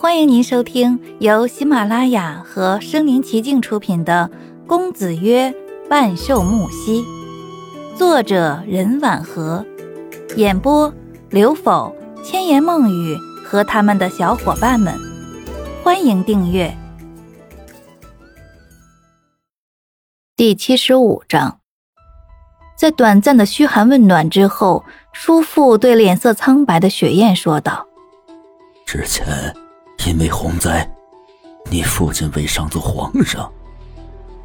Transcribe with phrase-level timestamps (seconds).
[0.00, 4.30] 欢迎您收听由喜马拉雅和声临其境出品的
[4.68, 5.52] 《公子曰
[5.90, 7.02] 万寿木兮》，
[7.96, 9.66] 作者任婉和，
[10.36, 10.94] 演播
[11.30, 11.92] 刘否、
[12.22, 14.94] 千言梦语和他们的小伙伴们。
[15.82, 16.72] 欢迎订阅。
[20.36, 21.58] 第七十五章，
[22.76, 27.88] 在短暂的嘘寒问暖之后，叔父对脸色苍白的雪雁说道
[28.86, 29.26] ：“之前。”
[30.06, 30.88] 因为洪灾，
[31.70, 33.52] 你父亲为上做皇上，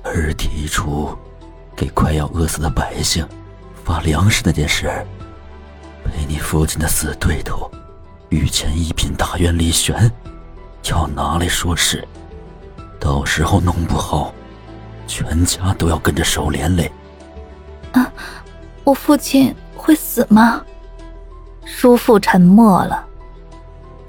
[0.04, 1.18] 而提出
[1.74, 3.26] 给快要饿死的百姓
[3.86, 4.88] 发粮食那件事，
[6.04, 7.72] 被你父亲的死对头
[8.28, 10.12] 御前一品大员李玄
[10.90, 12.06] 要拿来说事，
[13.00, 14.34] 到时候弄不好，
[15.08, 16.92] 全家都要跟着受连累。
[17.94, 18.12] 啊，
[18.84, 20.62] 我父亲会死吗？
[21.64, 23.08] 叔父沉默了。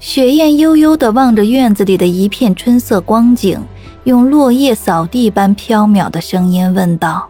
[0.05, 3.59] 雪雁悠悠地望着院子里的一片春色光景，
[4.03, 7.27] 用落叶扫地般飘渺的声音问道：“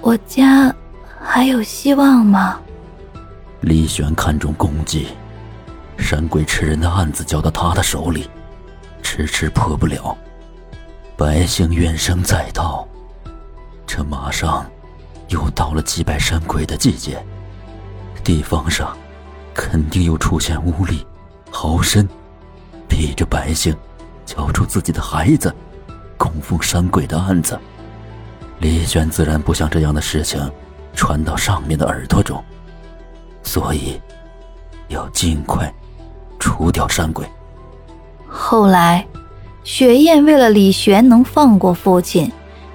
[0.00, 0.74] 我家
[1.20, 2.58] 还有希望吗？”
[3.60, 5.08] 李玄看重功绩，
[5.98, 8.26] 山鬼吃人的案子交到他的手里，
[9.02, 10.16] 迟迟破不了，
[11.14, 12.88] 百姓怨声载道。
[13.86, 14.64] 这马上
[15.28, 17.22] 又到了祭拜山鬼的季节，
[18.24, 18.96] 地方上
[19.52, 21.06] 肯定又出现巫力。
[21.58, 22.06] 豪绅
[22.86, 23.74] 逼着百姓
[24.26, 25.50] 交出自己的孩子，
[26.18, 27.58] 供奉山鬼的案子，
[28.58, 30.38] 李轩自然不想这样的事情
[30.92, 32.44] 传到上面的耳朵中，
[33.42, 33.98] 所以
[34.88, 35.72] 要尽快
[36.38, 37.24] 除掉山鬼。
[38.28, 39.06] 后来，
[39.64, 42.30] 雪雁为了李玄能放过父亲，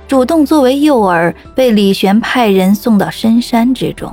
[0.07, 4.11] 主动作为诱饵，被李玄派人送到深山之中。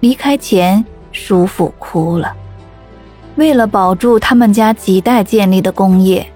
[0.00, 2.36] 离开前，叔父哭了。
[3.36, 6.26] 为了保住他们家几代建立的功业，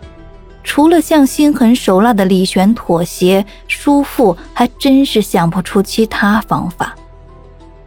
[0.64, 6.94] 除了向心狠手辣的李玄妥协，叔父还真是想不出其他方法。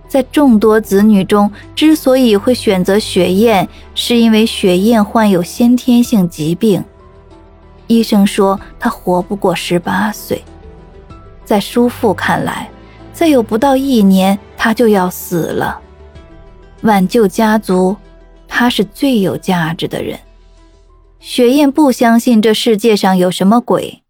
[0.08, 6.84] 在众多子女中，之所以会选择雪雁，是因为雪雁患有先天性疾病，
[7.88, 10.44] 医生说她活不过十八岁。
[11.46, 12.70] 在叔父看来，
[13.14, 15.80] 再有不到一年，他就要死了。
[16.82, 17.96] 挽救家族。
[18.54, 20.20] 他是最有价值的人。
[21.20, 24.04] 雪雁不相信这世界上有什么鬼，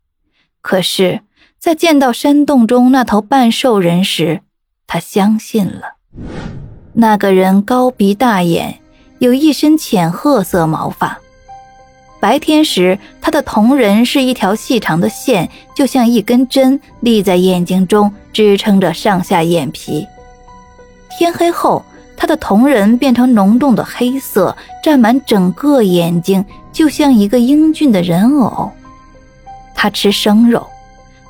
[0.62, 1.22] 可是，
[1.60, 4.42] 在见到山洞中那头半兽人时，
[4.88, 5.98] 他相信了。
[6.94, 8.80] 那个人高鼻大眼，
[9.20, 11.20] 有一身浅褐色毛发。
[12.20, 20.08] 白天时，他的瞳仁是一条细长的线，就像一根针立在眼睛中，支撑着上下眼皮。
[21.18, 21.86] 天黑后。
[22.22, 28.72] 他的瞳仁变成浓重的黑色，占满整个眼睛，就像一个英俊的人偶。
[29.74, 30.68] 他吃生肉，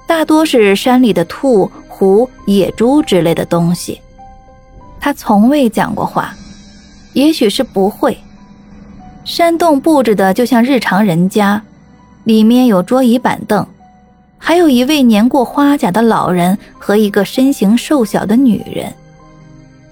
[0.06, 4.02] 大多是山里的兔、狐、野猪之类的东西。
[5.00, 6.36] 他从未讲过话，
[7.14, 8.18] 也许是不会。
[9.24, 11.64] 山洞布置的就像日常人家，
[12.26, 13.66] 里面有桌椅板凳，
[14.38, 18.94] 还有一位年过花甲的老人和一个身形瘦小的女人。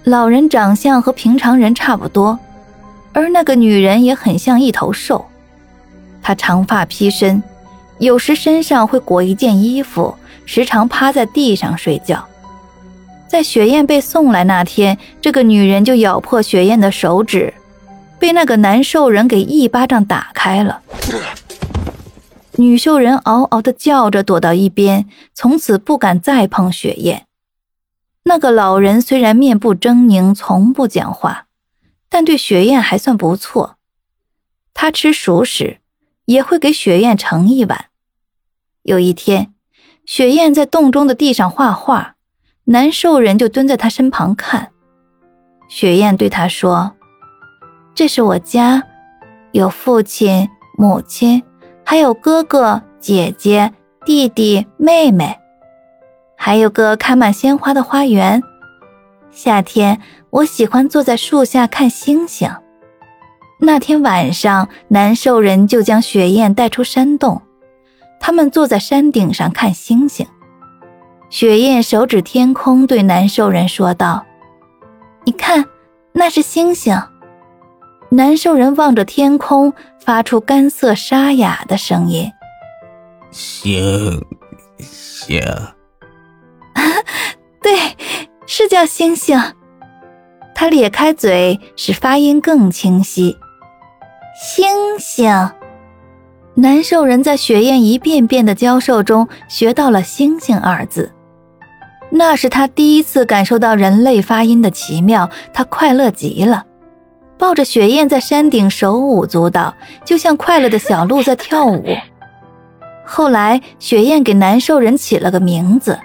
[0.06, 2.40] 老人长相和平常人差不多，
[3.14, 5.26] 而那个女人也很像一头兽。
[6.22, 7.44] 她长发披身，
[8.00, 10.16] 有时身上会裹一件衣服，
[10.46, 12.26] 时常趴在地上睡觉。
[13.28, 17.54] 在雪雁被送来那天，这个女人就咬破雪雁的手指，
[18.18, 20.82] 被那个男兽人给一巴掌打开了。
[22.56, 25.06] 女兽人嗷嗷的叫着，躲到一边，
[25.36, 27.24] 从此不敢再碰雪雁。
[28.24, 31.48] 那个老人虽然面部狰狞，从不讲话，
[32.10, 33.78] 但对雪雁还算不错。
[34.74, 35.80] 他吃熟食，
[36.26, 37.86] 也会给雪雁盛一碗。
[38.84, 39.54] 有一天，
[40.06, 42.16] 雪雁在洞中的地上画画，
[42.66, 44.72] 男兽人就蹲在他身旁看。
[45.68, 46.96] 雪雁对他说
[47.96, 48.84] ：“这是我家，
[49.52, 51.42] 有父亲、母亲，
[51.84, 53.74] 还有哥哥、姐姐、
[54.06, 55.38] 弟弟、妹妹。”
[56.42, 58.42] 还有个开满鲜花的花园，
[59.30, 60.00] 夏天
[60.30, 62.50] 我喜欢坐在树下看星星。
[63.60, 67.42] 那天晚上，南兽人就将雪雁带出山洞，
[68.22, 70.26] 他们坐在山顶上看星星。
[71.30, 74.26] 雪雁手指天空，对南兽人说道
[75.26, 75.66] ：“你看，
[76.14, 76.98] 那是星星。”
[78.10, 82.32] 南兽人望着天空，发出干涩沙哑的声音
[83.30, 84.26] ：“星
[84.80, 85.44] 星。”
[87.70, 87.78] 对，
[88.48, 89.40] 是叫星星。
[90.56, 93.38] 他咧开嘴，使发音更清晰。
[94.42, 95.52] 星星。
[96.56, 101.12] 南兽人在雪燕一遍遍的教授中学到了“星星”二字，
[102.10, 106.66] 那是他第一次感受到人类发音的奇妙，他快乐极了，
[107.38, 111.86] 抱着雪燕在山顶手舞足蹈，就像快乐的小鹿在跳舞。
[113.06, 115.98] 后来，雪燕给南兽人起了个名字，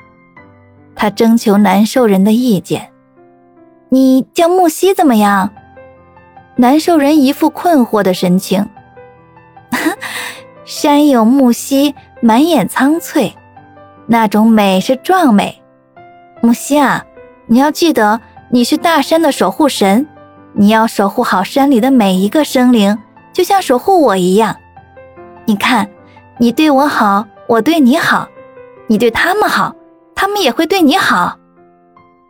[0.96, 2.90] 他征求南兽人的意见
[3.90, 5.50] ：“你叫木西怎么样？”
[6.56, 8.68] 南兽人一副困惑的神情。
[10.64, 13.34] 山有木兮，满眼苍翠，
[14.06, 15.60] 那种美是壮美。
[16.40, 17.04] 木兮啊，
[17.46, 18.20] 你要记得，
[18.50, 20.06] 你是大山的守护神，
[20.52, 22.98] 你要守护好山里的每一个生灵，
[23.32, 24.56] 就像守护我一样。
[25.44, 25.90] 你看，
[26.38, 28.28] 你对我好，我对你好，
[28.86, 29.74] 你对他们好，
[30.24, 31.38] 他们也会对你好。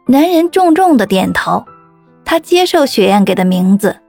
[0.09, 1.65] 男人重重的点头，
[2.25, 4.01] 他接受雪燕给的名字，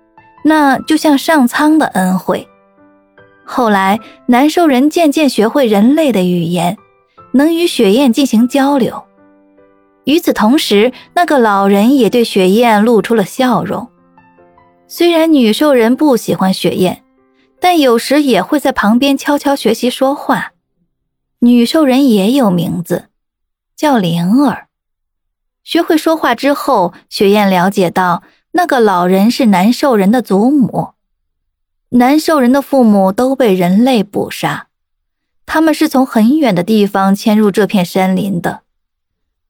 [0.43, 2.47] 那就像上苍的恩惠。
[3.45, 6.79] 后来，南兽人渐渐学会人类的语言，
[7.33, 9.03] 能与雪燕进行交流。
[10.05, 13.87] 与此同时，那个老人也对雪燕露出了笑容。
[14.87, 17.03] 虽然女兽人不喜欢雪燕，
[17.59, 20.53] 但有时也会在旁边悄悄学习说话。
[21.41, 23.09] 女兽人也有名字，
[23.75, 24.67] 叫灵儿。
[25.63, 30.89] 学会说话之后，雪燕了解到那个老人是南兽人的祖母。
[31.89, 34.67] 南兽人的父母都被人类捕杀，
[35.45, 38.61] 他们是从很远的地方迁入这片山林的。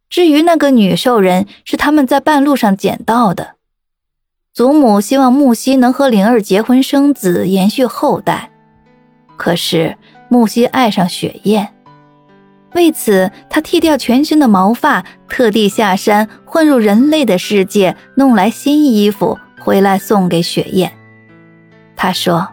[0.09, 3.55] 至于那个女兽人，是他们在半路上捡到的。
[4.53, 8.51] 祖母希望木西能和灵儿结婚生子，延续后代。
[9.35, 9.97] 可是
[10.29, 11.74] 木西爱上雪燕，
[12.75, 20.91] 为此他剃掉全身的毛发，特地下山混入人类的世界，弄来新衣服回来送给雪雁。
[21.95, 22.45] 他说：“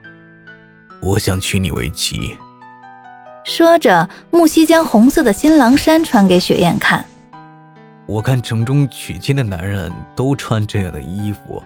[1.02, 2.36] 我想娶你为妻。”
[3.42, 7.04] 说着，木西将红色的新郎衫穿给雪雁看。
[8.06, 11.60] 我看城中娶亲的男人都穿这样的衣服，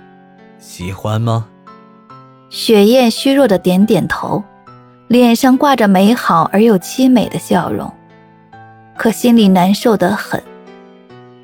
[0.58, 1.46] 喜欢吗？
[2.48, 4.42] 雪燕虚弱的点点头，
[5.08, 7.92] 脸上挂着美好而又凄美的笑容，
[8.96, 10.42] 可心里难受得很，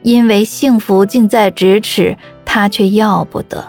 [0.03, 3.65] 因为幸福近在咫尺，他却要不得。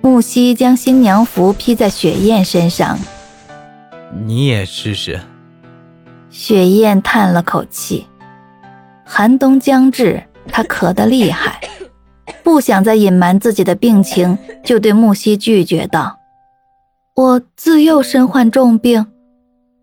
[0.00, 2.98] 木西将新娘服披在雪雁身上，
[4.24, 5.20] 你也试试。
[6.30, 8.06] 雪雁叹了口气，
[9.04, 10.22] 寒冬将至，
[10.52, 11.60] 她咳得厉害，
[12.44, 16.18] 不想再隐瞒自己的病情，就对木西拒绝道
[17.16, 19.04] ：“我自幼身患重病，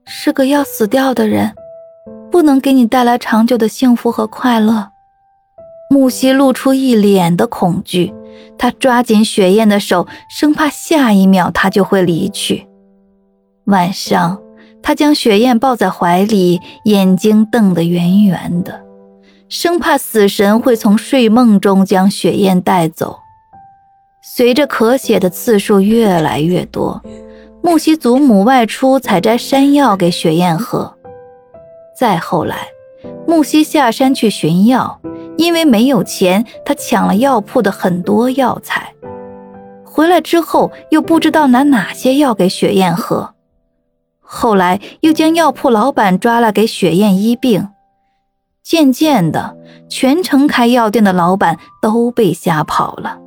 [0.06, 1.54] 是个要死掉的人，
[2.36, 4.90] 不能给你带来长久的幸福和快乐。”
[5.90, 8.14] 木西露出一脸的恐惧。
[8.58, 12.68] 他抓紧雪燕的手，生怕下一秒他就会离去。
[13.68, 14.38] 晚上，
[14.84, 18.82] 他将雪燕抱在怀里，眼睛瞪得圆圆的，
[19.48, 23.20] 生怕死神会从睡梦中将雪燕带走。
[24.22, 27.02] 随着咳血的次数越来越多，
[27.62, 30.95] 木西祖母外出采摘山药给雪燕喝。
[31.98, 32.68] 再后来，
[33.28, 35.00] 木西下山去寻药。
[35.38, 38.94] 因为没有钱，他抢了药铺的很多药材，
[39.84, 43.34] 回来之后又不知道拿哪些药给雪燕喝，
[44.22, 47.68] 后来又将药铺老板抓来给雪燕医病，
[48.64, 49.58] 渐渐的，
[49.90, 53.20] 全城开药店的老板都被吓跑了。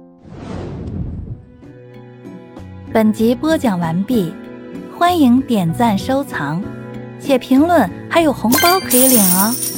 [2.90, 4.32] 本集播讲完毕，
[4.98, 6.62] 欢迎点赞收藏，
[7.20, 9.77] 写评论还有红包可以领哦。